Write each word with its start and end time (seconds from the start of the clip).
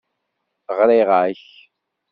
Ɣriɣ-ak. 0.77 1.43